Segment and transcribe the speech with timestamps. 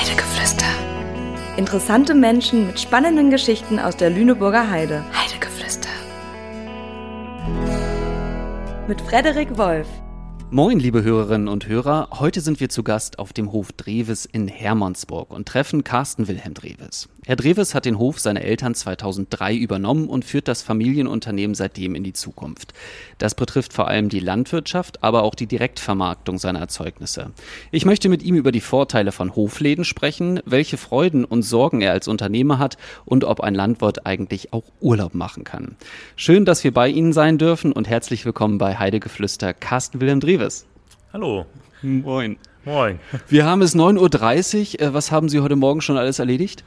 [0.00, 0.64] Heidegeflüster.
[1.58, 5.04] Interessante Menschen mit spannenden Geschichten aus der Lüneburger Heide.
[5.12, 5.90] Heidegeflüster.
[8.88, 9.86] Mit Frederik Wolf.
[10.50, 12.08] Moin, liebe Hörerinnen und Hörer.
[12.18, 16.54] Heute sind wir zu Gast auf dem Hof Dreves in Hermannsburg und treffen Carsten Wilhelm
[16.54, 17.10] Dreves.
[17.26, 22.02] Herr Dreves hat den Hof seiner Eltern 2003 übernommen und führt das Familienunternehmen seitdem in
[22.02, 22.72] die Zukunft.
[23.18, 27.32] Das betrifft vor allem die Landwirtschaft, aber auch die Direktvermarktung seiner Erzeugnisse.
[27.72, 31.92] Ich möchte mit ihm über die Vorteile von Hofläden sprechen, welche Freuden und Sorgen er
[31.92, 35.76] als Unternehmer hat und ob ein Landwirt eigentlich auch Urlaub machen kann.
[36.16, 40.64] Schön, dass wir bei Ihnen sein dürfen und herzlich willkommen bei Heidegeflüster Carsten Wilhelm Dreves.
[41.12, 41.44] Hallo.
[41.82, 42.38] Moin.
[42.64, 42.98] Moin.
[43.28, 44.94] Wir haben es 9.30 Uhr.
[44.94, 46.64] Was haben Sie heute Morgen schon alles erledigt?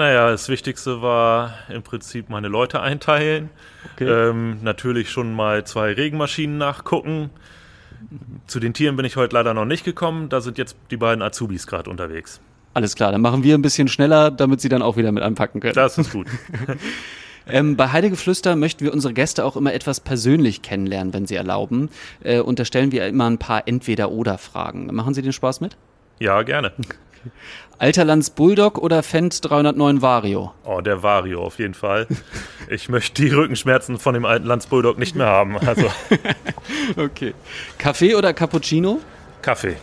[0.00, 3.50] Naja, das Wichtigste war im Prinzip meine Leute einteilen.
[3.92, 4.08] Okay.
[4.08, 7.28] Ähm, natürlich schon mal zwei Regenmaschinen nachgucken.
[8.46, 10.30] Zu den Tieren bin ich heute leider noch nicht gekommen.
[10.30, 12.40] Da sind jetzt die beiden Azubis gerade unterwegs.
[12.72, 15.60] Alles klar, dann machen wir ein bisschen schneller, damit Sie dann auch wieder mit anpacken
[15.60, 15.74] können.
[15.74, 16.26] Das ist gut.
[17.48, 21.88] Ähm, bei Heidegeflüster möchten wir unsere Gäste auch immer etwas persönlich kennenlernen, wenn Sie erlauben.
[22.22, 24.94] Äh, und da stellen wir immer ein paar Entweder-Oder-Fragen.
[24.94, 25.76] Machen Sie den Spaß mit?
[26.20, 26.72] ja, gerne.
[27.78, 30.52] Alterlands Bulldog oder Fendt 309 Vario?
[30.64, 32.06] Oh, der Vario auf jeden Fall.
[32.68, 35.56] Ich möchte die Rückenschmerzen von dem alten Lands Bulldog nicht mehr haben.
[35.58, 35.86] Also
[36.96, 37.34] Okay.
[37.78, 38.98] Kaffee oder Cappuccino?
[39.42, 39.76] Kaffee.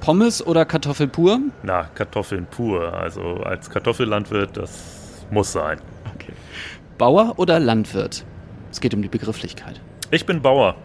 [0.00, 1.40] Pommes oder Kartoffel pur?
[1.62, 2.92] Na, Kartoffeln pur.
[2.92, 5.80] Also als Kartoffellandwirt, das muss sein.
[6.14, 6.32] Okay.
[6.98, 8.24] Bauer oder Landwirt?
[8.70, 9.80] Es geht um die Begrifflichkeit.
[10.10, 10.76] Ich bin Bauer.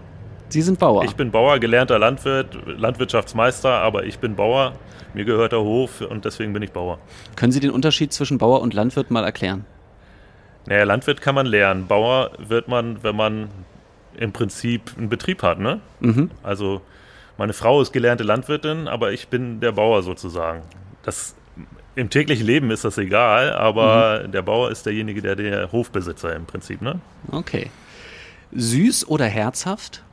[0.52, 1.04] Sie sind Bauer.
[1.04, 4.74] Ich bin Bauer, gelernter Landwirt, Landwirtschaftsmeister, aber ich bin Bauer.
[5.14, 7.00] Mir gehört der Hof und deswegen bin ich Bauer.
[7.36, 9.66] Können Sie den Unterschied zwischen Bauer und Landwirt mal erklären?
[10.68, 11.88] Naja, Landwirt kann man lernen.
[11.88, 13.50] Bauer wird man, wenn man
[14.18, 15.80] im Prinzip einen Betrieb hat, ne?
[16.00, 16.32] Mhm.
[16.44, 16.82] Also
[17.38, 20.62] meine Frau ist gelernte Landwirtin, aber ich bin der Bauer sozusagen.
[21.04, 21.36] Das
[21.96, 26.46] im täglichen Leben ist das egal, aber der Bauer ist derjenige, der der Hofbesitzer im
[26.46, 27.00] Prinzip, ne?
[27.32, 27.70] Okay.
[28.54, 30.04] Süß oder herzhaft?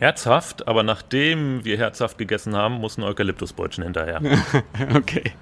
[0.00, 4.22] Herzhaft, aber nachdem wir herzhaft gegessen haben, muss ein Eukalyptusbrötchen hinterher.
[4.96, 5.32] Okay.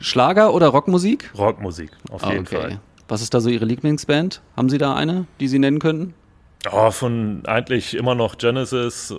[0.00, 1.30] Schlager oder Rockmusik?
[1.36, 2.78] Rockmusik, auf jeden Fall.
[3.08, 4.42] Was ist da so Ihre Lieblingsband?
[4.54, 6.12] Haben Sie da eine, die Sie nennen könnten?
[6.70, 9.16] Oh, von eigentlich immer noch Genesis, äh,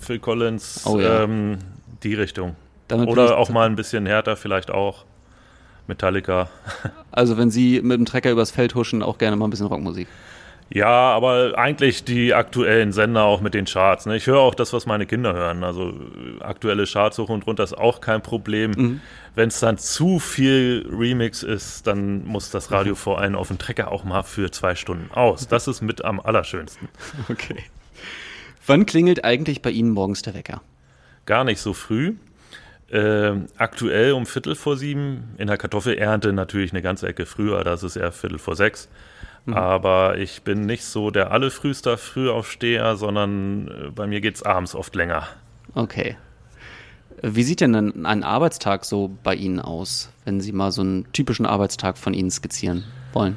[0.00, 1.22] Phil Collins, Oh ja.
[1.24, 1.56] ähm,
[2.02, 2.56] die Richtung.
[2.88, 5.04] Damit Oder auch mal ein bisschen härter, vielleicht auch.
[5.86, 6.50] Metallica.
[7.10, 10.06] Also wenn Sie mit dem Trecker übers Feld huschen, auch gerne mal ein bisschen Rockmusik.
[10.70, 14.04] Ja, aber eigentlich die aktuellen Sender auch mit den Charts.
[14.04, 14.16] Ne?
[14.16, 15.64] Ich höre auch das, was meine Kinder hören.
[15.64, 18.70] Also äh, aktuelle Charts hoch und runter ist auch kein Problem.
[18.72, 19.00] Mhm.
[19.34, 23.56] Wenn es dann zu viel Remix ist, dann muss das Radio vor allem auf dem
[23.56, 25.48] Trecker auch mal für zwei Stunden aus.
[25.48, 26.88] Das ist mit am allerschönsten.
[27.30, 27.62] Okay.
[28.66, 30.60] Wann klingelt eigentlich bei Ihnen morgens der Wecker?
[31.24, 32.16] Gar nicht so früh.
[32.90, 35.34] Ähm, aktuell um Viertel vor sieben.
[35.38, 38.88] In der Kartoffelernte natürlich eine ganze Ecke früher, das ist eher Viertel vor sechs.
[39.54, 44.74] Aber ich bin nicht so der allerfrühster Frühaufsteher, sondern äh, bei mir geht es abends
[44.74, 45.28] oft länger.
[45.74, 46.16] Okay.
[47.22, 51.10] Wie sieht denn ein, ein Arbeitstag so bei Ihnen aus, wenn Sie mal so einen
[51.12, 53.36] typischen Arbeitstag von Ihnen skizzieren wollen?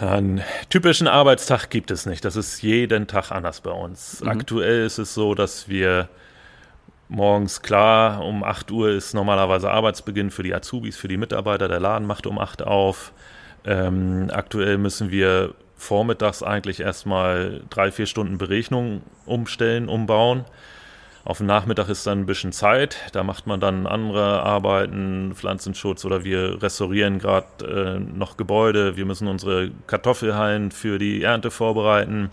[0.00, 2.24] Einen typischen Arbeitstag gibt es nicht.
[2.24, 4.22] Das ist jeden Tag anders bei uns.
[4.22, 6.08] Aktuell ist es so, dass wir
[7.08, 11.66] morgens klar, um 8 Uhr ist normalerweise Arbeitsbeginn für die Azubis, für die Mitarbeiter.
[11.66, 13.12] Der Laden macht um 8 auf.
[13.68, 20.44] Ähm, aktuell müssen wir vormittags eigentlich erstmal drei, vier Stunden Berechnung umstellen, umbauen.
[21.24, 22.96] Auf dem Nachmittag ist dann ein bisschen Zeit.
[23.12, 28.96] Da macht man dann andere Arbeiten, Pflanzenschutz oder wir restaurieren gerade äh, noch Gebäude.
[28.96, 32.30] Wir müssen unsere Kartoffelhallen für die Ernte vorbereiten.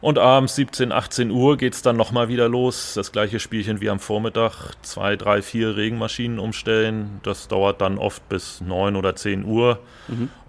[0.00, 2.94] Und abends 17, 18 Uhr geht es dann nochmal wieder los.
[2.94, 4.74] Das gleiche Spielchen wie am Vormittag.
[4.82, 7.20] Zwei, drei, vier Regenmaschinen umstellen.
[7.24, 9.80] Das dauert dann oft bis 9 oder 10 Uhr.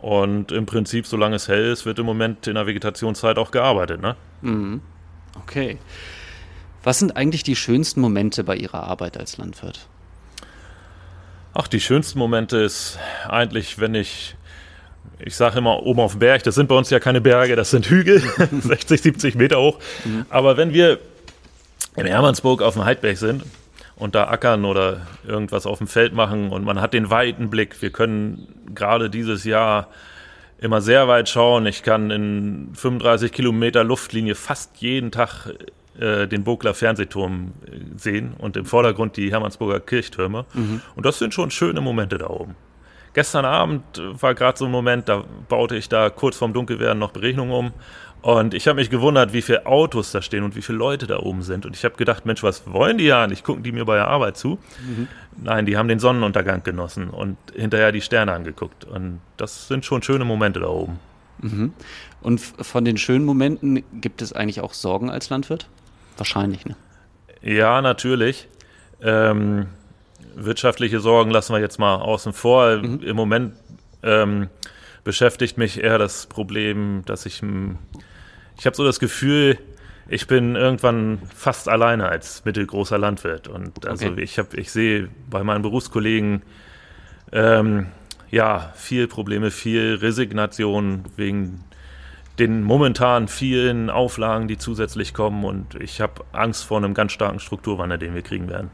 [0.02, 4.02] Und im Prinzip, solange es hell ist, wird im Moment in der Vegetationszeit auch gearbeitet.
[4.02, 4.16] Ne?
[5.44, 5.80] Okay.
[6.84, 9.88] Was sind eigentlich die schönsten Momente bei Ihrer Arbeit als Landwirt?
[11.54, 14.36] Ach, die schönsten Momente ist eigentlich, wenn ich,
[15.20, 17.72] ich sage immer oben auf dem Berg, das sind bei uns ja keine Berge, das
[17.72, 18.22] sind Hügel,
[18.62, 19.80] 60, 70 Meter hoch.
[20.30, 21.00] Aber wenn wir
[21.96, 23.44] in Hermannsburg auf dem Heidberg sind
[23.96, 27.82] und da ackern oder irgendwas auf dem Feld machen und man hat den weiten Blick,
[27.82, 29.88] wir können gerade dieses Jahr
[30.60, 31.66] immer sehr weit schauen.
[31.66, 35.48] Ich kann in 35 Kilometer Luftlinie fast jeden Tag
[36.00, 40.46] äh, den Bogler Fernsehturm äh, sehen und im Vordergrund die Hermannsburger Kirchtürme.
[40.96, 42.56] Und das sind schon schöne Momente da oben.
[43.14, 47.12] Gestern Abend war gerade so ein Moment, da baute ich da kurz vorm Dunkelwerden noch
[47.12, 47.74] Berechnungen um
[48.22, 51.20] Und ich habe mich gewundert, wie viele Autos da stehen und wie viele Leute da
[51.20, 51.66] oben sind.
[51.66, 53.46] Und ich habe gedacht, Mensch, was wollen die ja nicht?
[53.46, 54.60] Gucken die mir bei der Arbeit zu?
[54.86, 55.08] Mhm.
[55.42, 58.84] Nein, die haben den Sonnenuntergang genossen und hinterher die Sterne angeguckt.
[58.84, 61.00] Und das sind schon schöne Momente da oben.
[61.42, 61.74] Mhm.
[62.22, 65.70] Und von den schönen Momenten gibt es eigentlich auch Sorgen als Landwirt?
[66.18, 66.76] Wahrscheinlich, ne?
[67.42, 68.50] Ja, natürlich.
[69.02, 69.68] Ähm,
[70.46, 72.78] wirtschaftliche Sorgen lassen wir jetzt mal außen vor.
[72.78, 73.02] Mhm.
[73.02, 73.54] Im Moment
[74.04, 74.50] ähm,
[75.04, 77.42] beschäftigt mich eher das Problem, dass ich,
[78.58, 79.58] ich habe so das Gefühl,
[80.08, 83.48] ich bin irgendwann fast alleine als mittelgroßer Landwirt.
[83.48, 84.22] Und also okay.
[84.22, 86.42] ich habe, ich sehe bei meinen Berufskollegen
[87.32, 87.88] ähm,
[88.32, 91.64] ja viel Probleme, viel Resignation wegen
[92.40, 95.44] den momentan vielen Auflagen, die zusätzlich kommen.
[95.44, 98.72] Und ich habe Angst vor einem ganz starken Strukturwandel, den wir kriegen werden.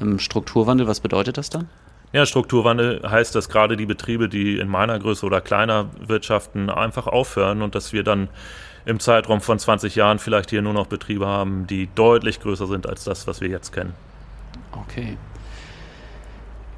[0.00, 1.68] Ähm, Strukturwandel, was bedeutet das dann?
[2.12, 7.06] Ja, Strukturwandel heißt, dass gerade die Betriebe, die in meiner Größe oder kleiner wirtschaften, einfach
[7.06, 8.28] aufhören und dass wir dann
[8.84, 12.88] im Zeitraum von 20 Jahren vielleicht hier nur noch Betriebe haben, die deutlich größer sind
[12.88, 13.92] als das, was wir jetzt kennen.
[14.72, 15.16] Okay.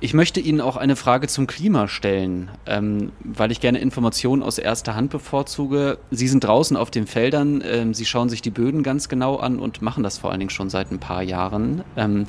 [0.00, 4.58] Ich möchte Ihnen auch eine Frage zum Klima stellen, ähm, weil ich gerne Informationen aus
[4.58, 5.98] erster Hand bevorzuge.
[6.12, 9.58] Sie sind draußen auf den Feldern, ähm, Sie schauen sich die Böden ganz genau an
[9.58, 11.82] und machen das vor allen Dingen schon seit ein paar Jahren.
[11.96, 12.26] Ähm,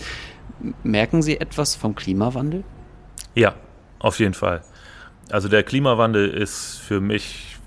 [0.83, 2.63] merken Sie etwas vom Klimawandel?
[3.35, 3.55] Ja,
[3.99, 4.63] auf jeden Fall.
[5.29, 7.57] Also der Klimawandel ist für mich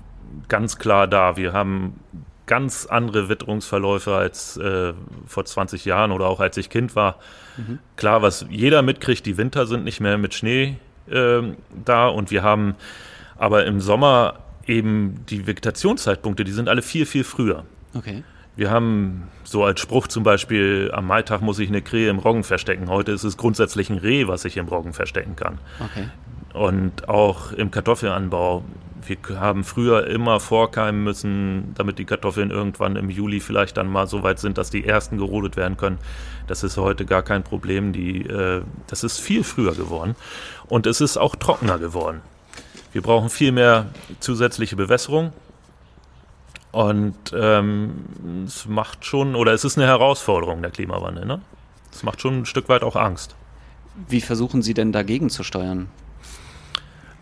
[0.47, 1.37] ganz klar da.
[1.37, 1.99] Wir haben
[2.45, 4.93] ganz andere Witterungsverläufe als äh,
[5.25, 7.19] vor 20 Jahren oder auch als ich Kind war.
[7.57, 7.79] Mhm.
[7.95, 10.77] Klar, was jeder mitkriegt, die Winter sind nicht mehr mit Schnee
[11.09, 11.41] äh,
[11.85, 12.75] da und wir haben
[13.37, 17.65] aber im Sommer eben die Vegetationszeitpunkte, die sind alle viel, viel früher.
[17.93, 18.23] Okay.
[18.55, 22.43] Wir haben so als Spruch zum Beispiel, am Maitag muss ich eine Krähe im Roggen
[22.43, 22.89] verstecken.
[22.89, 25.57] Heute ist es grundsätzlich ein Reh, was ich im Roggen verstecken kann.
[25.79, 26.09] Okay.
[26.53, 28.63] Und auch im Kartoffelanbau
[29.07, 34.07] wir haben früher immer vorkeimen müssen, damit die Kartoffeln irgendwann im Juli vielleicht dann mal
[34.07, 35.97] so weit sind, dass die ersten gerodet werden können.
[36.47, 37.93] Das ist heute gar kein Problem.
[37.93, 40.15] Die, äh, das ist viel früher geworden.
[40.67, 42.21] Und es ist auch trockener geworden.
[42.91, 43.87] Wir brauchen viel mehr
[44.19, 45.33] zusätzliche Bewässerung.
[46.73, 51.25] Und ähm, es macht schon, oder es ist eine Herausforderung, der Klimawandel.
[51.25, 51.39] Ne?
[51.91, 53.35] Es macht schon ein Stück weit auch Angst.
[54.09, 55.89] Wie versuchen Sie denn dagegen zu steuern?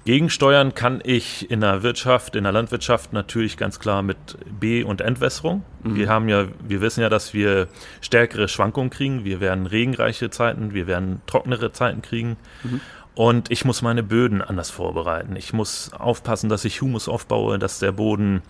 [0.05, 4.17] Gegensteuern kann ich in der Wirtschaft, in der Landwirtschaft natürlich ganz klar mit
[4.59, 5.63] B- und Entwässerung.
[5.83, 5.95] Mhm.
[5.95, 7.67] Wir haben ja, wir wissen ja, dass wir
[7.99, 9.25] stärkere Schwankungen kriegen.
[9.25, 12.37] Wir werden regenreiche Zeiten, wir werden trockenere Zeiten kriegen.
[12.63, 12.81] Mhm.
[13.13, 15.35] Und ich muss meine Böden anders vorbereiten.
[15.35, 18.41] Ich muss aufpassen, dass ich Humus aufbaue, dass der Boden,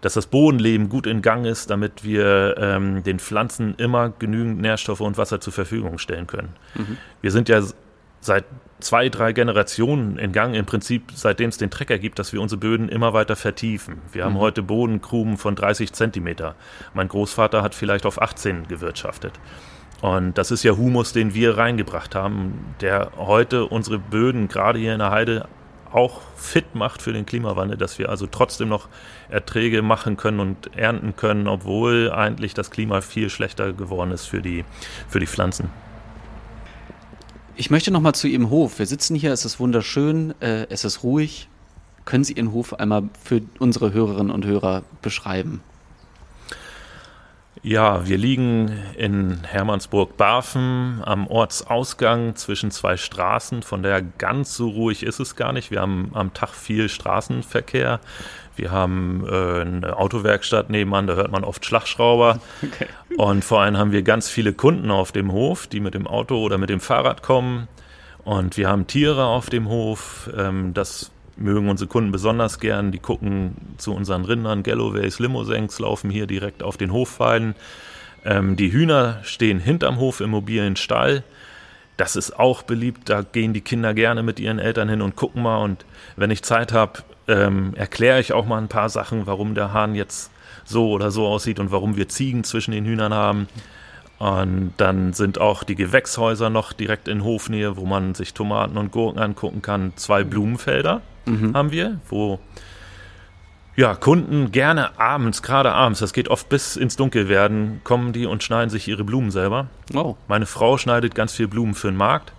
[0.00, 5.00] dass das Bodenleben gut in Gang ist, damit wir ähm, den Pflanzen immer genügend Nährstoffe
[5.00, 6.54] und Wasser zur Verfügung stellen können.
[6.74, 6.96] Mhm.
[7.20, 7.62] Wir sind ja
[8.20, 8.44] seit
[8.80, 12.60] zwei, drei Generationen in Gang, im Prinzip seitdem es den Trecker gibt, dass wir unsere
[12.60, 14.00] Böden immer weiter vertiefen.
[14.12, 14.38] Wir haben mhm.
[14.38, 16.54] heute Bodenkrumen von 30 Zentimeter.
[16.94, 19.32] Mein Großvater hat vielleicht auf 18 gewirtschaftet.
[20.00, 24.92] Und das ist ja Humus, den wir reingebracht haben, der heute unsere Böden gerade hier
[24.92, 25.48] in der Heide
[25.92, 28.88] auch fit macht für den Klimawandel, dass wir also trotzdem noch
[29.28, 34.42] Erträge machen können und ernten können, obwohl eigentlich das Klima viel schlechter geworden ist für
[34.42, 34.64] die,
[35.08, 35.70] für die Pflanzen.
[37.56, 38.78] Ich möchte noch mal zu Ihrem Hof.
[38.78, 41.48] Wir sitzen hier, es ist wunderschön, äh, es ist ruhig.
[42.04, 45.60] Können Sie Ihren Hof einmal für unsere Hörerinnen und Hörer beschreiben?
[47.62, 53.62] Ja, wir liegen in Hermannsburg-Barfen am Ortsausgang zwischen zwei Straßen.
[53.62, 55.70] Von daher ganz so ruhig ist es gar nicht.
[55.70, 58.00] Wir haben am Tag viel Straßenverkehr.
[58.54, 62.40] Wir haben äh, eine Autowerkstatt nebenan, da hört man oft Schlagschrauber.
[62.62, 62.86] Okay.
[63.16, 66.38] Und vor allem haben wir ganz viele Kunden auf dem Hof, die mit dem Auto
[66.38, 67.68] oder mit dem Fahrrad kommen.
[68.24, 70.30] Und wir haben Tiere auf dem Hof.
[70.36, 72.92] Ähm, das mögen unsere Kunden besonders gern.
[72.92, 74.62] Die gucken zu unseren Rindern.
[74.62, 77.54] Galloways, Limosenks laufen hier direkt auf den Hofweiden.
[78.24, 81.22] Ähm, die Hühner stehen hinterm Hof im mobilen Stall.
[81.96, 83.08] Das ist auch beliebt.
[83.08, 85.58] Da gehen die Kinder gerne mit ihren Eltern hin und gucken mal.
[85.58, 85.84] Und
[86.16, 89.94] wenn ich Zeit habe, ähm, erkläre ich auch mal ein paar Sachen, warum der Hahn
[89.94, 90.30] jetzt
[90.64, 93.48] so oder so aussieht und warum wir Ziegen zwischen den Hühnern haben.
[94.18, 98.90] Und dann sind auch die Gewächshäuser noch direkt in Hofnähe, wo man sich Tomaten und
[98.90, 99.92] Gurken angucken kann.
[99.94, 101.54] Zwei Blumenfelder mhm.
[101.54, 102.40] haben wir, wo
[103.76, 108.26] ja, Kunden gerne abends, gerade abends, das geht oft bis ins Dunkel werden, kommen die
[108.26, 109.68] und schneiden sich ihre Blumen selber.
[109.94, 110.16] Oh.
[110.26, 112.32] Meine Frau schneidet ganz viel Blumen für den Markt.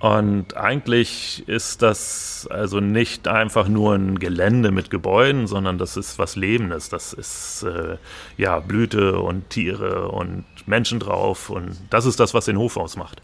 [0.00, 6.20] Und eigentlich ist das also nicht einfach nur ein Gelände mit Gebäuden, sondern das ist
[6.20, 6.88] was Lebendes.
[6.88, 7.96] Das ist äh,
[8.36, 11.50] ja Blüte und Tiere und Menschen drauf.
[11.50, 13.22] Und das ist das, was den Hof ausmacht.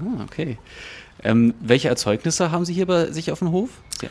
[0.00, 0.58] Ah, okay.
[1.22, 3.70] Ähm, welche Erzeugnisse haben Sie hier bei sich auf dem Hof?
[4.00, 4.08] Ja.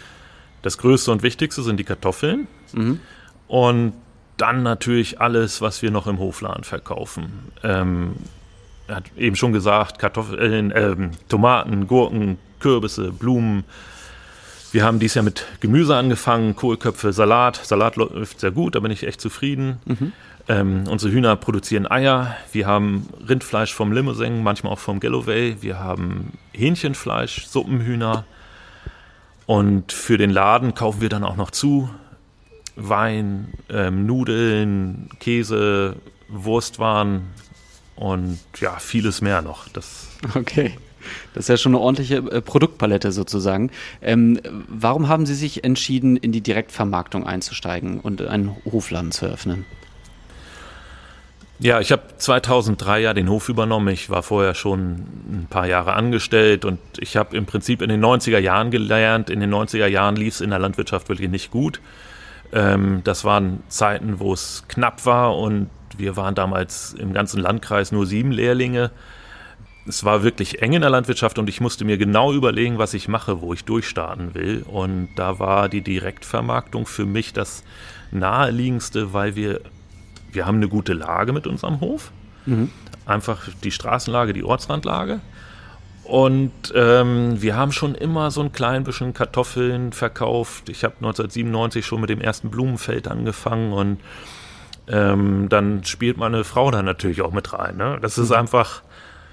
[0.61, 2.47] Das größte und wichtigste sind die Kartoffeln.
[2.73, 2.99] Mhm.
[3.47, 3.93] Und
[4.37, 7.51] dann natürlich alles, was wir noch im Hofladen verkaufen.
[7.63, 8.15] Ähm,
[8.87, 10.95] hat eben schon gesagt, Kartoffeln, äh,
[11.27, 13.63] Tomaten, Gurken, Kürbisse, Blumen.
[14.71, 17.55] Wir haben dies Jahr mit Gemüse angefangen, Kohlköpfe, Salat.
[17.63, 19.79] Salat läuft sehr gut, da bin ich echt zufrieden.
[19.85, 20.11] Mhm.
[20.47, 22.35] Ähm, unsere Hühner produzieren Eier.
[22.51, 25.57] Wir haben Rindfleisch vom Limousin, manchmal auch vom Galloway.
[25.61, 28.25] Wir haben Hähnchenfleisch, Suppenhühner.
[29.47, 31.89] Und für den Laden kaufen wir dann auch noch zu.
[32.75, 35.95] Wein, ähm, Nudeln, Käse,
[36.27, 37.27] Wurstwaren
[37.95, 39.67] und ja, vieles mehr noch.
[39.69, 40.73] Das okay.
[41.33, 43.69] Das ist ja schon eine ordentliche äh, Produktpalette sozusagen.
[44.01, 49.65] Ähm, warum haben Sie sich entschieden, in die Direktvermarktung einzusteigen und einen Hofladen zu eröffnen?
[51.59, 53.87] Ja, ich habe 2003 ja den Hof übernommen.
[53.87, 58.03] Ich war vorher schon ein paar Jahre angestellt und ich habe im Prinzip in den
[58.03, 59.29] 90er Jahren gelernt.
[59.29, 61.79] In den 90er Jahren lief es in der Landwirtschaft wirklich nicht gut.
[62.51, 67.91] Ähm, das waren Zeiten, wo es knapp war und wir waren damals im ganzen Landkreis
[67.91, 68.91] nur sieben Lehrlinge.
[69.87, 73.07] Es war wirklich eng in der Landwirtschaft und ich musste mir genau überlegen, was ich
[73.07, 74.63] mache, wo ich durchstarten will.
[74.67, 77.63] Und da war die Direktvermarktung für mich das
[78.11, 79.61] naheliegendste, weil wir
[80.35, 82.11] wir haben eine gute Lage mit unserem Hof.
[82.45, 82.69] Mhm.
[83.05, 85.21] Einfach die Straßenlage, die Ortsrandlage.
[86.03, 90.69] Und ähm, wir haben schon immer so ein klein bisschen Kartoffeln verkauft.
[90.69, 93.99] Ich habe 1997 schon mit dem ersten Blumenfeld angefangen und
[94.87, 97.77] ähm, dann spielt meine Frau da natürlich auch mit rein.
[97.77, 97.97] Ne?
[98.01, 98.35] Das ist mhm.
[98.35, 98.83] einfach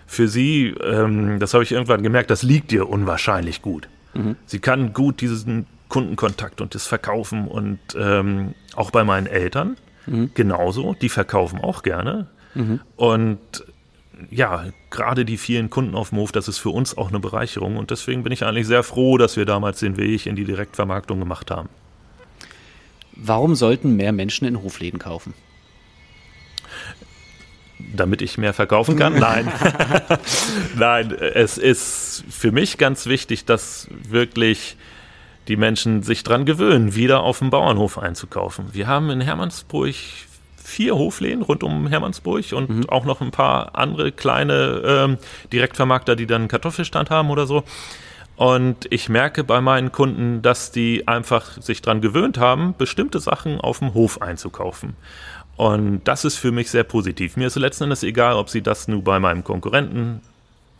[0.06, 3.88] für sie, ähm, das habe ich irgendwann gemerkt, das liegt ihr unwahrscheinlich gut.
[4.14, 4.36] Mhm.
[4.46, 10.30] Sie kann gut diesen Kundenkontakt und das Verkaufen und ähm, auch bei meinen Eltern mhm.
[10.34, 10.94] genauso.
[10.94, 12.28] Die verkaufen auch gerne.
[12.54, 12.80] Mhm.
[12.96, 13.38] Und
[14.30, 17.76] ja, gerade die vielen Kunden auf dem Hof, das ist für uns auch eine Bereicherung.
[17.76, 21.18] Und deswegen bin ich eigentlich sehr froh, dass wir damals den Weg in die Direktvermarktung
[21.18, 21.68] gemacht haben.
[23.14, 25.34] Warum sollten mehr Menschen in Hofläden kaufen?
[27.94, 29.18] damit ich mehr verkaufen kann?
[29.18, 29.52] Nein.
[30.76, 34.76] Nein, es ist für mich ganz wichtig, dass wirklich
[35.48, 38.66] die Menschen sich dran gewöhnen, wieder auf dem Bauernhof einzukaufen.
[38.72, 39.94] Wir haben in Hermannsburg
[40.62, 42.88] vier Hofläden rund um Hermannsburg und mhm.
[42.88, 45.18] auch noch ein paar andere kleine ähm,
[45.52, 47.64] Direktvermarkter, die dann einen Kartoffelstand haben oder so.
[48.36, 53.60] Und ich merke bei meinen Kunden, dass die einfach sich dran gewöhnt haben, bestimmte Sachen
[53.60, 54.96] auf dem Hof einzukaufen.
[55.56, 57.36] Und das ist für mich sehr positiv.
[57.36, 60.22] Mir ist letzten Endes egal, ob sie das nur bei meinem Konkurrenten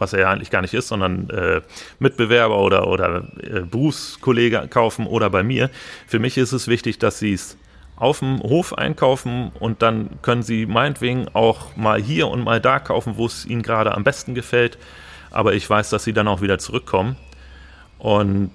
[0.03, 1.63] was er ja eigentlich gar nicht ist, sondern äh,
[2.01, 5.71] Mitbewerber oder, oder äh, Berufskollege kaufen oder bei mir.
[6.07, 7.57] Für mich ist es wichtig, dass sie es
[7.97, 12.81] auf dem Hof einkaufen und dann können sie meinetwegen auch mal hier und mal da
[12.81, 14.77] kaufen, wo es ihnen gerade am besten gefällt.
[15.31, 17.17] Aber ich weiß, dass sie dann auch wieder zurückkommen.
[18.03, 18.51] Und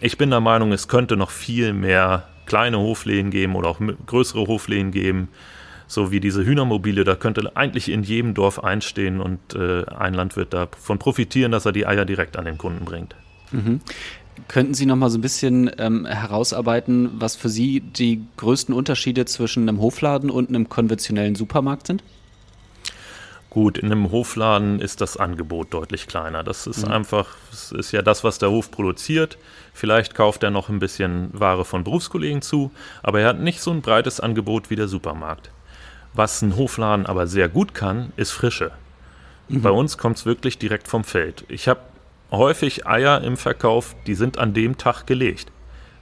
[0.00, 4.46] ich bin der Meinung, es könnte noch viel mehr kleine Hofläden geben oder auch größere
[4.46, 5.28] Hofläden geben,
[5.86, 10.54] so wie diese Hühnermobile, da könnte eigentlich in jedem Dorf einstehen und äh, ein Landwirt
[10.54, 13.14] davon profitieren, dass er die Eier direkt an den Kunden bringt.
[13.50, 13.80] Mhm.
[14.48, 19.26] Könnten Sie noch mal so ein bisschen ähm, herausarbeiten, was für Sie die größten Unterschiede
[19.26, 22.02] zwischen einem Hofladen und einem konventionellen Supermarkt sind?
[23.50, 26.44] Gut, in einem Hofladen ist das Angebot deutlich kleiner.
[26.44, 26.92] Das ist mhm.
[26.92, 29.38] einfach, es ist ja das, was der Hof produziert.
[29.74, 32.70] Vielleicht kauft er noch ein bisschen Ware von Berufskollegen zu,
[33.02, 35.50] aber er hat nicht so ein breites Angebot wie der Supermarkt.
[36.14, 38.70] Was ein Hofladen aber sehr gut kann, ist Frische.
[39.48, 39.62] Mhm.
[39.62, 41.44] Bei uns kommt es wirklich direkt vom Feld.
[41.48, 41.80] Ich habe
[42.30, 45.50] häufig Eier im Verkauf, die sind an dem Tag gelegt.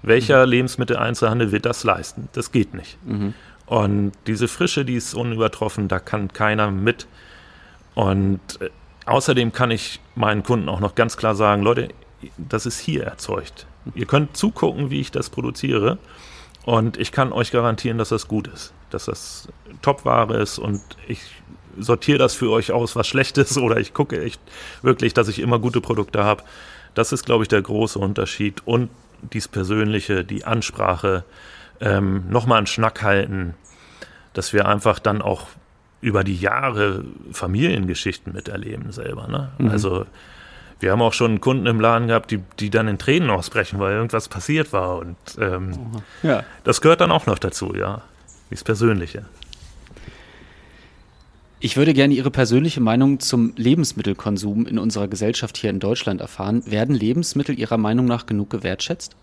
[0.03, 0.53] Welcher mhm.
[0.53, 2.29] Lebensmitteleinzelhandel wird das leisten?
[2.33, 2.99] Das geht nicht.
[3.07, 3.33] Mhm.
[3.65, 7.07] Und diese Frische, die ist unübertroffen, da kann keiner mit.
[7.99, 8.71] Und äh,
[9.07, 11.89] außerdem kann ich meinen Kunden auch noch ganz klar sagen, Leute,
[12.37, 13.67] das ist hier erzeugt.
[13.95, 15.99] Ihr könnt zugucken, wie ich das produziere.
[16.65, 19.49] Und ich kann euch garantieren, dass das gut ist dass das
[19.83, 21.21] Topware ist und ich
[21.79, 24.41] sortiere das für euch aus, was schlecht ist oder ich gucke echt
[24.83, 26.43] wirklich, dass ich immer gute Produkte habe.
[26.95, 28.91] Das ist, glaube ich, der große Unterschied und
[29.33, 31.25] dies Persönliche, die Ansprache,
[31.81, 33.55] ähm, nochmal einen Schnack halten,
[34.33, 35.47] dass wir einfach dann auch
[36.01, 39.29] über die Jahre Familiengeschichten miterleben selber.
[39.29, 39.51] Ne?
[39.59, 39.71] Mhm.
[39.71, 40.07] Also
[40.81, 43.95] wir haben auch schon Kunden im Laden gehabt, die, die dann in Tränen ausbrechen, weil
[43.95, 44.99] irgendwas passiert war.
[44.99, 45.73] Und ähm,
[46.23, 46.45] ja.
[46.65, 48.03] das gehört dann auch noch dazu, ja
[48.51, 49.25] das Persönliche.
[51.61, 56.63] Ich würde gerne Ihre persönliche Meinung zum Lebensmittelkonsum in unserer Gesellschaft hier in Deutschland erfahren.
[56.67, 59.17] Werden Lebensmittel Ihrer Meinung nach genug gewertschätzt?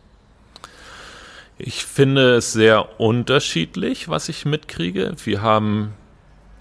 [1.57, 5.15] Ich finde es sehr unterschiedlich, was ich mitkriege.
[5.23, 5.93] Wir haben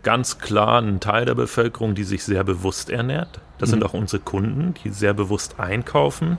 [0.05, 3.41] ganz klar einen Teil der Bevölkerung, die sich sehr bewusst ernährt.
[3.59, 3.73] Das mhm.
[3.73, 6.39] sind auch unsere Kunden, die sehr bewusst einkaufen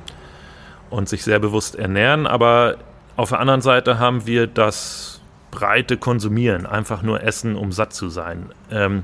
[0.89, 2.27] und sich sehr bewusst ernähren.
[2.27, 2.77] Aber
[3.17, 8.09] auf der anderen Seite haben wir das breite Konsumieren, einfach nur essen, um satt zu
[8.09, 8.51] sein.
[8.71, 9.03] Ähm,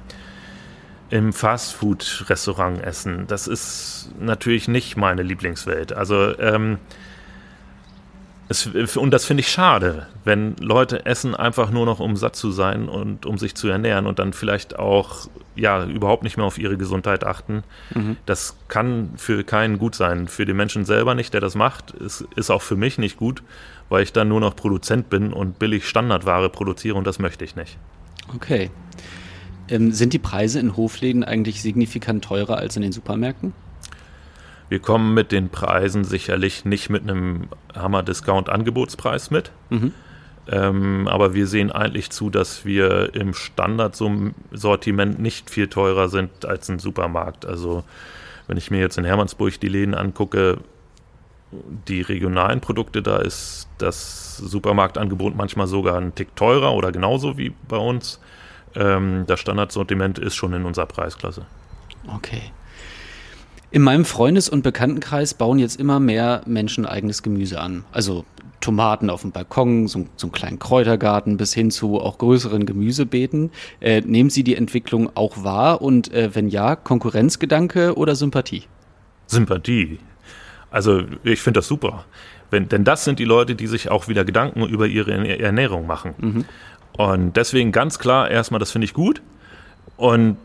[1.10, 5.94] Im Fastfood-Restaurant essen, das ist natürlich nicht meine Lieblingswelt.
[5.94, 6.78] Also ähm,
[8.52, 12.52] es, und das finde ich schade, wenn Leute essen einfach nur noch, um satt zu
[12.52, 16.58] sein und um sich zu ernähren und dann vielleicht auch ja überhaupt nicht mehr auf
[16.58, 17.64] ihre Gesundheit achten.
[17.94, 18.18] Mhm.
[18.26, 20.28] Das kann für keinen gut sein.
[20.28, 21.94] Für den Menschen selber nicht, der das macht.
[21.94, 23.42] Es ist auch für mich nicht gut,
[23.90, 27.56] weil ich dann nur noch Produzent bin und billig Standardware produziere und das möchte ich
[27.56, 27.78] nicht.
[28.36, 28.70] Okay.
[29.70, 33.54] Ähm, sind die Preise in Hofläden eigentlich signifikant teurer als in den Supermärkten?
[34.72, 39.52] Wir kommen mit den Preisen sicherlich nicht mit einem Hammer-Discount-Angebotspreis mit.
[39.70, 39.94] Mhm.
[40.48, 46.70] Ähm, aber wir sehen eigentlich zu, dass wir im Standardsortiment nicht viel teurer sind als
[46.70, 47.46] ein Supermarkt.
[47.46, 47.84] Also
[48.48, 50.60] wenn ich mir jetzt in Hermannsburg die Läden angucke,
[51.90, 57.54] die regionalen Produkte, da ist das Supermarktangebot manchmal sogar ein Tick teurer oder genauso wie
[57.68, 58.22] bei uns.
[58.76, 61.46] Ähm, das Standardsortiment ist schon in unserer Preisklasse.
[62.08, 62.54] Okay.
[63.72, 67.86] In meinem Freundes- und Bekanntenkreis bauen jetzt immer mehr Menschen eigenes Gemüse an.
[67.94, 68.26] Also
[68.60, 73.50] Tomaten auf dem Balkon, so, so einen kleinen Kräutergarten bis hin zu auch größeren Gemüsebeeten.
[73.80, 78.64] Äh, nehmen Sie die Entwicklung auch wahr und äh, wenn ja, Konkurrenzgedanke oder Sympathie?
[79.28, 80.00] Sympathie.
[80.70, 82.06] Also ich finde das super.
[82.50, 86.14] Wenn, denn das sind die Leute, die sich auch wieder Gedanken über ihre Ernährung machen.
[86.18, 86.46] Mhm.
[86.98, 89.22] Und deswegen ganz klar, erstmal, das finde ich gut.
[89.96, 90.36] Und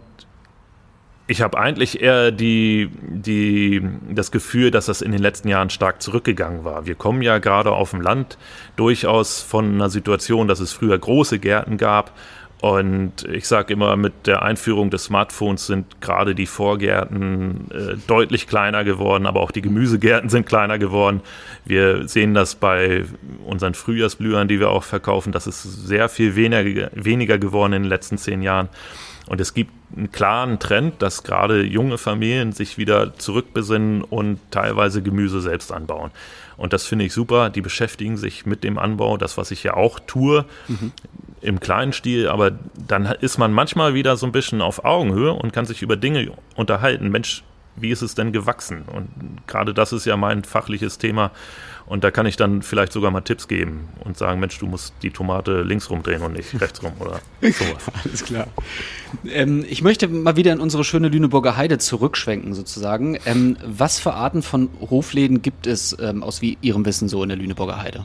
[1.29, 6.01] ich habe eigentlich eher die, die, das Gefühl, dass das in den letzten Jahren stark
[6.01, 6.87] zurückgegangen war.
[6.87, 8.39] Wir kommen ja gerade auf dem Land
[8.77, 12.13] durchaus von einer Situation, dass es früher große Gärten gab.
[12.61, 18.47] Und ich sage immer, mit der Einführung des Smartphones sind gerade die Vorgärten äh, deutlich
[18.47, 21.21] kleiner geworden, aber auch die Gemüsegärten sind kleiner geworden.
[21.67, 23.05] Wir sehen das bei
[23.45, 25.33] unseren Frühjahrsblühern, die wir auch verkaufen.
[25.33, 28.71] Das ist sehr viel weniger, weniger geworden in den letzten zehn Jahren.
[29.27, 35.03] Und es gibt einen klaren Trend, dass gerade junge Familien sich wieder zurückbesinnen und teilweise
[35.03, 36.11] Gemüse selbst anbauen.
[36.57, 37.51] Und das finde ich super.
[37.51, 40.93] Die beschäftigen sich mit dem Anbau, das, was ich ja auch tue, mhm.
[41.47, 42.29] Im kleinen Stil.
[42.29, 42.53] Aber
[42.89, 46.33] dann ist man manchmal wieder so ein bisschen auf Augenhöhe und kann sich über Dinge
[46.57, 47.09] unterhalten.
[47.09, 47.45] Mensch,
[47.77, 48.85] wie ist es denn gewachsen?
[48.93, 49.09] Und
[49.47, 51.31] gerade das ist ja mein fachliches Thema.
[51.87, 54.93] Und da kann ich dann vielleicht sogar mal Tipps geben und sagen, Mensch, du musst
[55.03, 57.85] die Tomate links rumdrehen und nicht rechts rum oder sowas.
[58.05, 58.49] Alles klar.
[59.29, 63.19] Ähm, ich möchte mal wieder in unsere schöne Lüneburger Heide zurückschwenken sozusagen.
[63.25, 67.29] Ähm, was für Arten von Hofläden gibt es ähm, aus wie Ihrem Wissen so in
[67.29, 68.05] der Lüneburger Heide?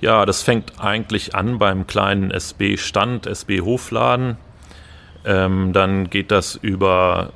[0.00, 4.36] Ja, das fängt eigentlich an beim kleinen SB-Stand, SB-Hofladen.
[5.24, 7.32] Ähm, dann geht das über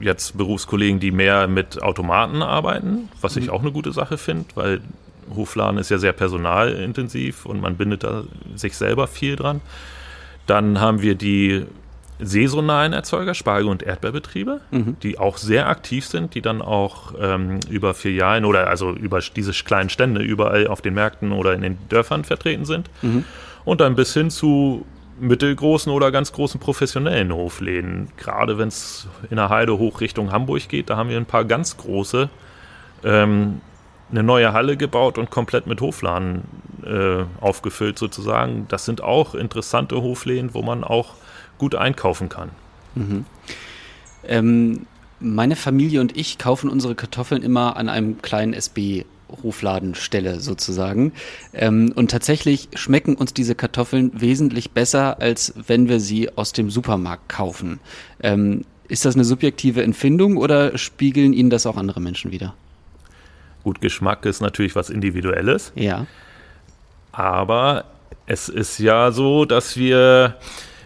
[0.00, 3.50] jetzt Berufskollegen, die mehr mit Automaten arbeiten, was ich mhm.
[3.50, 4.80] auch eine gute Sache finde, weil
[5.34, 8.24] Hofladen ist ja sehr personalintensiv und man bindet da
[8.56, 9.60] sich selber viel dran.
[10.46, 11.66] Dann haben wir die
[12.22, 14.96] saisonalen Erzeuger, Spargel- und Erdbeerbetriebe, mhm.
[15.02, 19.52] die auch sehr aktiv sind, die dann auch ähm, über Filialen oder also über diese
[19.52, 22.88] kleinen Stände überall auf den Märkten oder in den Dörfern vertreten sind.
[23.02, 23.24] Mhm.
[23.64, 24.86] Und dann bis hin zu
[25.20, 28.08] mittelgroßen oder ganz großen professionellen Hofläden.
[28.16, 31.44] Gerade wenn es in der Heide hoch Richtung Hamburg geht, da haben wir ein paar
[31.44, 32.28] ganz große,
[33.04, 33.60] ähm,
[34.10, 36.42] eine neue Halle gebaut und komplett mit Hofladen
[36.84, 38.66] äh, aufgefüllt sozusagen.
[38.68, 41.14] Das sind auch interessante Hofläden, wo man auch
[41.58, 42.50] gut einkaufen kann.
[42.94, 43.24] Mhm.
[44.24, 44.86] Ähm,
[45.20, 49.04] meine Familie und ich kaufen unsere Kartoffeln immer an einem kleinen SB
[49.42, 51.12] Hofladenstelle sozusagen.
[51.54, 56.70] Ähm, und tatsächlich schmecken uns diese Kartoffeln wesentlich besser, als wenn wir sie aus dem
[56.70, 57.80] Supermarkt kaufen.
[58.22, 62.54] Ähm, ist das eine subjektive Empfindung oder spiegeln Ihnen das auch andere Menschen wieder?
[63.64, 65.72] Gut, Geschmack ist natürlich was Individuelles.
[65.76, 66.06] Ja.
[67.12, 67.84] Aber
[68.26, 70.36] es ist ja so, dass wir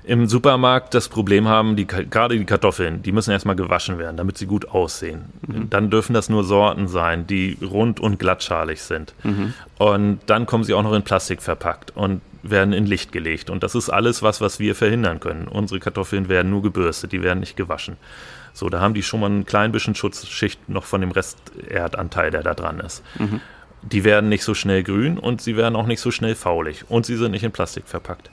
[0.07, 4.39] im Supermarkt das Problem haben, die, gerade die Kartoffeln, die müssen erstmal gewaschen werden, damit
[4.39, 5.25] sie gut aussehen.
[5.47, 5.69] Mhm.
[5.69, 9.15] Dann dürfen das nur Sorten sein, die rund und glattschalig sind.
[9.25, 9.53] Mhm.
[9.79, 13.51] Und dann kommen sie auch noch in Plastik verpackt und werden in Licht gelegt.
[13.51, 15.49] Und das ist alles was, was wir verhindern können.
[15.49, 17.97] Unsere Kartoffeln werden nur gebürstet, die werden nicht gewaschen.
[18.53, 22.45] So, da haben die schon mal ein klein bisschen Schutzschicht noch von dem Resterdanteil, der
[22.45, 23.03] da dran ist.
[23.19, 23.41] Mhm.
[23.83, 26.85] Die werden nicht so schnell grün und sie werden auch nicht so schnell faulig.
[26.89, 28.31] Und sie sind nicht in Plastik verpackt.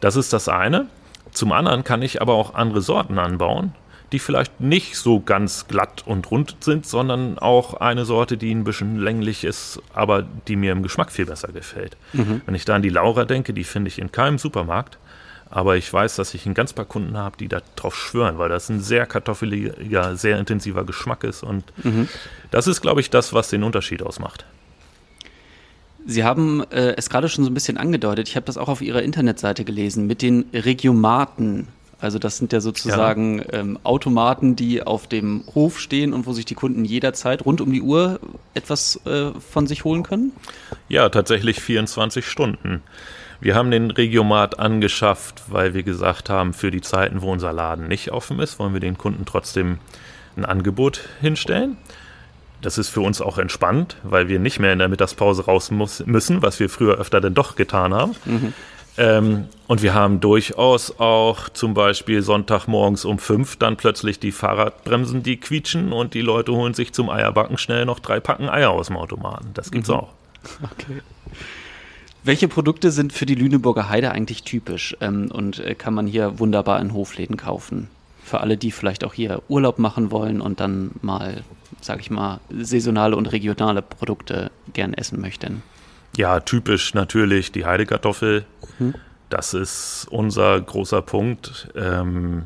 [0.00, 0.88] Das ist das eine.
[1.32, 3.74] Zum anderen kann ich aber auch andere Sorten anbauen,
[4.12, 8.64] die vielleicht nicht so ganz glatt und rund sind, sondern auch eine Sorte, die ein
[8.64, 11.96] bisschen länglich ist, aber die mir im Geschmack viel besser gefällt.
[12.12, 12.42] Mhm.
[12.44, 14.98] Wenn ich da an die Laura denke, die finde ich in keinem Supermarkt,
[15.48, 18.68] aber ich weiß, dass ich ein ganz paar Kunden habe, die darauf schwören, weil das
[18.68, 22.08] ein sehr kartoffeliger, sehr intensiver Geschmack ist und mhm.
[22.50, 24.44] das ist, glaube ich, das, was den Unterschied ausmacht.
[26.06, 28.82] Sie haben äh, es gerade schon so ein bisschen angedeutet, ich habe das auch auf
[28.82, 31.68] Ihrer Internetseite gelesen, mit den Regiomaten.
[32.00, 33.60] Also das sind ja sozusagen ja.
[33.60, 37.72] Ähm, Automaten, die auf dem Hof stehen und wo sich die Kunden jederzeit rund um
[37.72, 38.18] die Uhr
[38.54, 40.32] etwas äh, von sich holen können?
[40.88, 42.82] Ja, tatsächlich 24 Stunden.
[43.40, 47.86] Wir haben den Regiomat angeschafft, weil wir gesagt haben, für die Zeiten, wo unser Laden
[47.86, 49.78] nicht offen ist, wollen wir den Kunden trotzdem
[50.36, 51.76] ein Angebot hinstellen.
[52.62, 56.06] Das ist für uns auch entspannt, weil wir nicht mehr in der Mittagspause raus muss,
[56.06, 58.12] müssen, was wir früher öfter denn doch getan haben.
[58.24, 58.54] Mhm.
[58.98, 65.22] Ähm, und wir haben durchaus auch zum Beispiel Sonntagmorgens um fünf dann plötzlich die Fahrradbremsen,
[65.22, 68.88] die quietschen und die Leute holen sich zum Eierbacken schnell noch drei Packen Eier aus
[68.88, 69.50] dem Automaten.
[69.54, 69.94] Das gibt's mhm.
[69.94, 70.08] auch.
[70.62, 71.00] Okay.
[72.24, 76.38] Welche Produkte sind für die Lüneburger Heide eigentlich typisch ähm, und äh, kann man hier
[76.38, 77.88] wunderbar in Hofläden kaufen?
[78.22, 81.42] Für alle, die vielleicht auch hier Urlaub machen wollen und dann mal
[81.82, 85.62] sage ich mal, saisonale und regionale Produkte gern essen möchten?
[86.16, 88.44] Ja, typisch natürlich die Heidekartoffel.
[88.78, 88.94] Hm.
[89.28, 91.68] Das ist unser großer Punkt.
[91.74, 92.44] Ähm,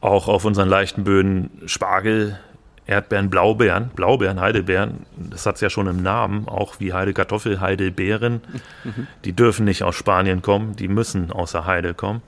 [0.00, 2.38] auch auf unseren leichten Böden Spargel,
[2.86, 8.40] Erdbeeren, Blaubeeren, Blaubeeren, Heidelbeeren, das hat es ja schon im Namen, auch wie Heidekartoffel, Heidelbeeren.
[8.84, 9.08] Mhm.
[9.24, 12.22] Die dürfen nicht aus Spanien kommen, die müssen aus der Heide kommen.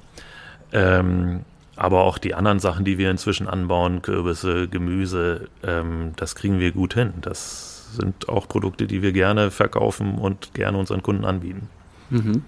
[0.73, 1.45] Ähm,
[1.79, 6.73] aber auch die anderen Sachen, die wir inzwischen anbauen, Kürbisse, Gemüse, ähm, das kriegen wir
[6.73, 7.15] gut hin.
[7.21, 11.69] Das sind auch Produkte, die wir gerne verkaufen und gerne unseren Kunden anbieten.
[12.11, 12.43] Mhm.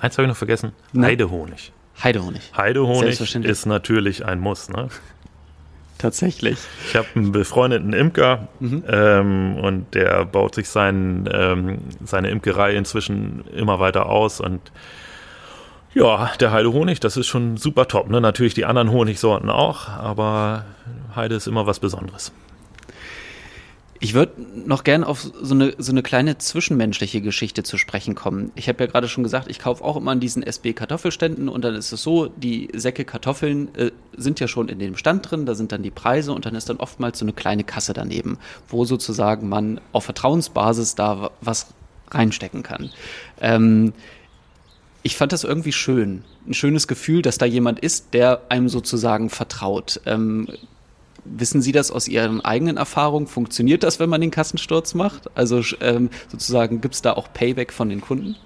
[0.00, 1.10] Eins habe ich noch vergessen: Nein.
[1.10, 1.72] Heidehonig.
[2.02, 2.52] Heidehonig.
[2.56, 4.68] Heidehonig ist natürlich ein Muss.
[4.68, 4.88] Ne?
[5.98, 6.58] Tatsächlich.
[6.86, 8.84] Ich habe einen befreundeten Imker mhm.
[8.88, 14.60] ähm, und der baut sich sein, ähm, seine Imkerei inzwischen immer weiter aus und
[15.94, 18.08] ja, der Heidehonig, das ist schon super top.
[18.10, 18.20] Ne?
[18.20, 20.64] Natürlich die anderen Honigsorten auch, aber
[21.14, 22.32] Heide ist immer was Besonderes.
[24.00, 28.52] Ich würde noch gern auf so eine, so eine kleine zwischenmenschliche Geschichte zu sprechen kommen.
[28.54, 31.74] Ich habe ja gerade schon gesagt, ich kaufe auch immer an diesen SB-Kartoffelständen und dann
[31.74, 35.56] ist es so, die Säcke Kartoffeln äh, sind ja schon in dem Stand drin, da
[35.56, 38.84] sind dann die Preise und dann ist dann oftmals so eine kleine Kasse daneben, wo
[38.84, 41.66] sozusagen man auf Vertrauensbasis da was
[42.10, 42.90] reinstecken kann.
[43.40, 43.92] Ähm,
[45.02, 46.24] ich fand das irgendwie schön.
[46.46, 50.00] Ein schönes Gefühl, dass da jemand ist, der einem sozusagen vertraut.
[50.06, 50.48] Ähm,
[51.24, 53.26] wissen Sie das aus Ihren eigenen Erfahrungen?
[53.26, 55.30] Funktioniert das, wenn man den Kassensturz macht?
[55.34, 58.36] Also ähm, sozusagen gibt es da auch Payback von den Kunden?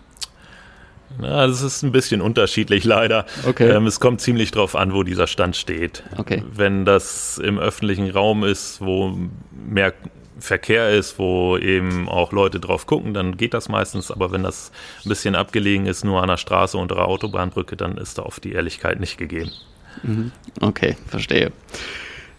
[1.19, 3.27] Na, das ist ein bisschen unterschiedlich leider.
[3.47, 3.69] Okay.
[3.71, 6.03] Ähm, es kommt ziemlich drauf an, wo dieser Stand steht.
[6.17, 6.43] Okay.
[6.53, 9.17] Wenn das im öffentlichen Raum ist, wo
[9.53, 9.93] mehr
[10.39, 14.11] Verkehr ist, wo eben auch Leute drauf gucken, dann geht das meistens.
[14.11, 14.73] Aber wenn das
[15.05, 18.43] ein bisschen abgelegen ist, nur an der Straße unter der Autobahnbrücke, dann ist da oft
[18.45, 19.51] die Ehrlichkeit nicht gegeben.
[20.03, 20.33] Mhm.
[20.61, 21.53] Okay, verstehe.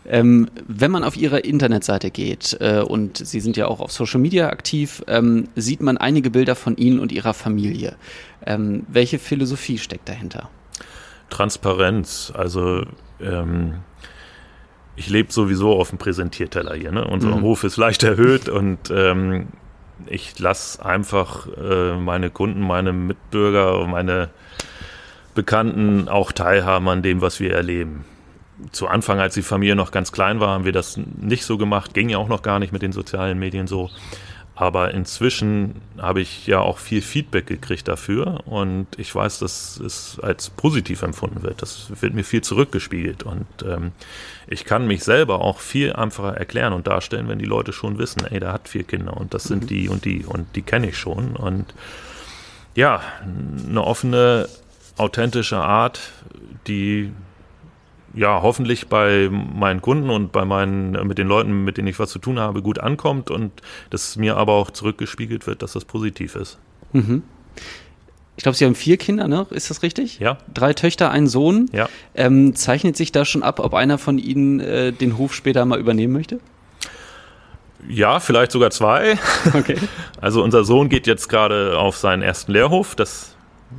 [0.05, 4.19] Ähm, wenn man auf Ihre Internetseite geht äh, und Sie sind ja auch auf Social
[4.19, 7.95] Media aktiv, ähm, sieht man einige Bilder von Ihnen und Ihrer Familie.
[8.45, 10.49] Ähm, welche Philosophie steckt dahinter?
[11.29, 12.33] Transparenz.
[12.35, 12.83] Also
[13.21, 13.75] ähm,
[14.95, 16.91] ich lebe sowieso auf dem Präsentierteller hier.
[16.91, 17.05] Ne?
[17.05, 17.41] Unser mhm.
[17.41, 19.47] Hof ist leicht erhöht und ähm,
[20.07, 24.29] ich lasse einfach äh, meine Kunden, meine Mitbürger, meine
[25.35, 28.05] Bekannten auch teilhaben an dem, was wir erleben.
[28.71, 31.93] Zu Anfang, als die Familie noch ganz klein war, haben wir das nicht so gemacht.
[31.93, 33.89] Ging ja auch noch gar nicht mit den sozialen Medien so.
[34.55, 40.19] Aber inzwischen habe ich ja auch viel Feedback gekriegt dafür und ich weiß, dass es
[40.21, 41.63] als positiv empfunden wird.
[41.63, 43.93] Das wird mir viel zurückgespiegelt und ähm,
[44.45, 48.25] ich kann mich selber auch viel einfacher erklären und darstellen, wenn die Leute schon wissen,
[48.29, 49.67] ey, der hat vier Kinder und das sind mhm.
[49.67, 51.35] die und die und die kenne ich schon.
[51.35, 51.73] Und
[52.75, 53.01] ja,
[53.67, 54.47] eine offene,
[54.97, 55.99] authentische Art,
[56.67, 57.11] die
[58.13, 62.11] ja, hoffentlich bei meinen Kunden und bei meinen, mit den Leuten, mit denen ich was
[62.11, 63.51] zu tun habe, gut ankommt und
[63.89, 66.59] dass mir aber auch zurückgespiegelt wird, dass das positiv ist.
[66.91, 67.23] Mhm.
[68.35, 69.45] Ich glaube, Sie haben vier Kinder, ne?
[69.51, 70.19] Ist das richtig?
[70.19, 70.37] Ja.
[70.51, 71.69] Drei Töchter, ein Sohn.
[71.71, 71.87] Ja.
[72.15, 75.79] Ähm, zeichnet sich da schon ab, ob einer von Ihnen äh, den Hof später mal
[75.79, 76.39] übernehmen möchte?
[77.87, 79.17] Ja, vielleicht sogar zwei.
[79.53, 79.77] Okay.
[80.19, 82.95] Also unser Sohn geht jetzt gerade auf seinen ersten Lehrhof.
[82.95, 83.35] Das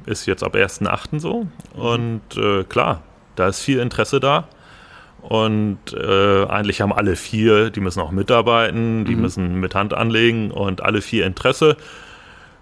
[0.07, 1.19] ist jetzt ab 1.8.
[1.19, 1.47] so.
[1.75, 3.03] Und äh, klar,
[3.37, 4.49] da ist viel Interesse da.
[5.21, 9.23] Und äh, eigentlich haben alle vier, die müssen auch mitarbeiten, die mhm.
[9.23, 11.77] müssen mit Hand anlegen und alle vier Interesse.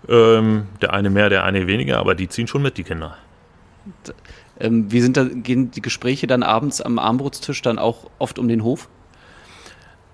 [0.09, 3.17] Ähm, der eine mehr, der eine weniger, aber die ziehen schon mit, die Kinder.
[4.61, 8.47] Ähm, wie sind da, gehen die Gespräche dann abends am Armbrutstisch dann auch oft um
[8.47, 8.89] den Hof?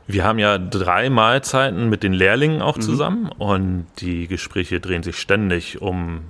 [0.07, 2.83] Wir haben ja drei Mahlzeiten mit den Lehrlingen auch mhm.
[2.83, 6.21] zusammen und die Gespräche drehen sich ständig um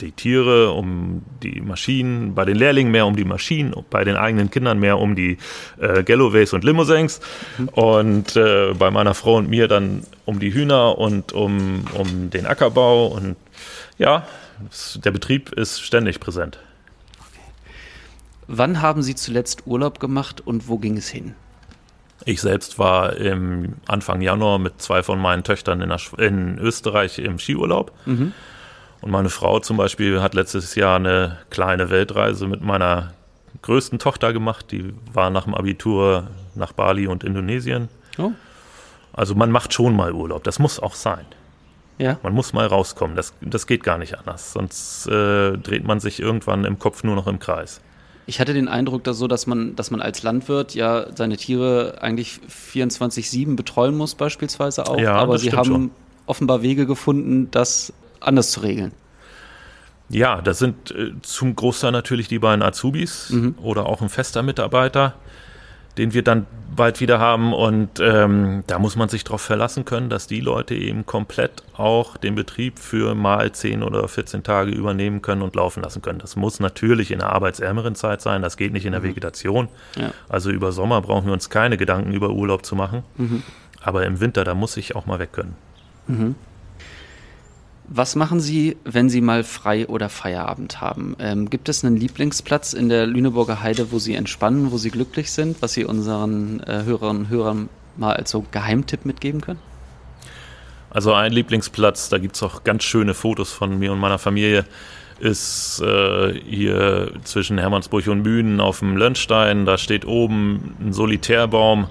[0.00, 4.50] die Tiere, um die Maschinen, bei den Lehrlingen mehr um die Maschinen, bei den eigenen
[4.50, 5.38] Kindern mehr um die
[5.80, 7.20] äh, Galloways und Limousins
[7.58, 7.68] mhm.
[7.68, 12.46] und äh, bei meiner Frau und mir dann um die Hühner und um, um den
[12.46, 13.36] Ackerbau und
[13.98, 14.26] ja,
[14.96, 16.58] der Betrieb ist ständig präsent.
[17.18, 17.40] Okay.
[18.48, 21.34] Wann haben Sie zuletzt Urlaub gemacht und wo ging es hin?
[22.24, 27.38] Ich selbst war im Anfang Januar mit zwei von meinen Töchtern in, in Österreich im
[27.38, 27.92] Skiurlaub.
[28.06, 28.32] Mhm.
[29.02, 33.12] Und meine Frau zum Beispiel hat letztes Jahr eine kleine Weltreise mit meiner
[33.60, 34.70] größten Tochter gemacht.
[34.70, 37.88] Die war nach dem Abitur nach Bali und Indonesien.
[38.16, 38.30] Oh.
[39.12, 40.44] Also man macht schon mal Urlaub.
[40.44, 41.26] Das muss auch sein.
[41.98, 42.18] Ja.
[42.22, 43.16] Man muss mal rauskommen.
[43.16, 44.52] Das, das geht gar nicht anders.
[44.52, 47.80] Sonst äh, dreht man sich irgendwann im Kopf nur noch im Kreis.
[48.26, 51.98] Ich hatte den Eindruck, dass so, dass man, dass man als Landwirt ja seine Tiere
[52.00, 54.98] eigentlich 24-7 betreuen muss, beispielsweise auch.
[54.98, 55.90] Ja, Aber sie haben schon.
[56.26, 58.92] offenbar Wege gefunden, das anders zu regeln.
[60.08, 63.54] Ja, das sind äh, zum Großteil natürlich die beiden Azubis mhm.
[63.62, 65.14] oder auch ein fester Mitarbeiter,
[65.96, 67.54] den wir dann bald wieder haben.
[67.54, 72.18] Und ähm, da muss man sich darauf verlassen können, dass die Leute eben komplett auch
[72.18, 76.18] den Betrieb für mal 10 oder 14 Tage übernehmen können und laufen lassen können.
[76.18, 79.06] Das muss natürlich in der arbeitsärmeren Zeit sein, das geht nicht in der mhm.
[79.06, 79.68] Vegetation.
[79.96, 80.12] Ja.
[80.28, 83.02] Also über Sommer brauchen wir uns keine Gedanken über Urlaub zu machen.
[83.16, 83.42] Mhm.
[83.80, 85.56] Aber im Winter, da muss ich auch mal weg können.
[86.06, 86.34] Mhm.
[87.88, 91.16] Was machen Sie, wenn Sie mal frei oder Feierabend haben?
[91.18, 95.32] Ähm, gibt es einen Lieblingsplatz in der Lüneburger Heide, wo Sie entspannen, wo Sie glücklich
[95.32, 99.58] sind, was Sie unseren äh, Hörerinnen und Hörern mal als so Geheimtipp mitgeben können?
[100.90, 104.64] Also ein Lieblingsplatz, da gibt es auch ganz schöne Fotos von mir und meiner Familie,
[105.20, 109.66] ist äh, hier zwischen Hermannsburg und Mühnen auf dem Lönnstein.
[109.66, 111.88] Da steht oben ein Solitärbaum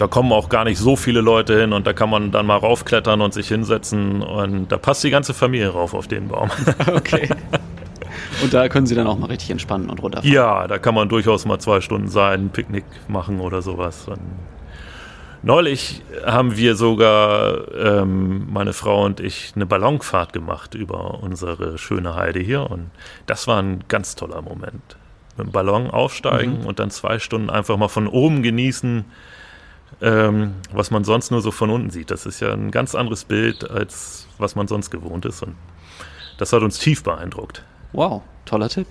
[0.00, 2.56] da kommen auch gar nicht so viele Leute hin und da kann man dann mal
[2.56, 6.50] raufklettern und sich hinsetzen und da passt die ganze Familie rauf auf den Baum.
[6.90, 7.28] Okay.
[8.42, 10.32] Und da können Sie dann auch mal richtig entspannen und runterfahren.
[10.32, 14.08] Ja, da kann man durchaus mal zwei Stunden sein, ein Picknick machen oder sowas.
[14.08, 14.20] Und
[15.42, 22.14] neulich haben wir sogar, ähm, meine Frau und ich, eine Ballonfahrt gemacht über unsere schöne
[22.14, 22.70] Heide hier.
[22.70, 22.90] Und
[23.26, 24.96] das war ein ganz toller Moment.
[25.36, 26.66] Mit dem Ballon aufsteigen mhm.
[26.66, 29.04] und dann zwei Stunden einfach mal von oben genießen,
[30.00, 32.10] ähm, was man sonst nur so von unten sieht.
[32.10, 35.42] Das ist ja ein ganz anderes Bild, als was man sonst gewohnt ist.
[35.42, 35.56] Und
[36.38, 37.64] das hat uns tief beeindruckt.
[37.92, 38.86] Wow, toller Tipp.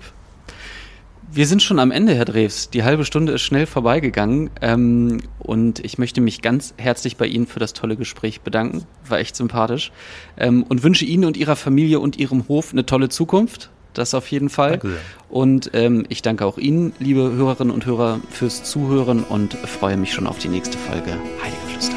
[1.32, 2.70] Wir sind schon am Ende, Herr Drews.
[2.70, 4.50] Die halbe Stunde ist schnell vorbeigegangen.
[4.60, 8.84] Ähm, und ich möchte mich ganz herzlich bei Ihnen für das tolle Gespräch bedanken.
[9.08, 9.92] War echt sympathisch.
[10.36, 14.30] Ähm, und wünsche Ihnen und Ihrer Familie und Ihrem Hof eine tolle Zukunft das auf
[14.30, 14.70] jeden Fall.
[14.72, 14.98] Danke sehr.
[15.28, 20.12] Und ähm, ich danke auch Ihnen, liebe Hörerinnen und Hörer, fürs Zuhören und freue mich
[20.12, 21.94] schon auf die nächste Folge Heidegeflüster.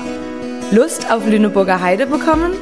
[0.71, 2.53] Lust auf Lüneburger Heide bekommen?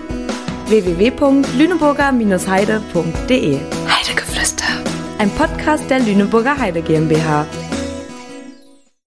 [0.67, 4.63] www.lüneburger-heide.de Heidegeflüster.
[5.17, 7.45] Ein Podcast der Lüneburger Heide GmbH.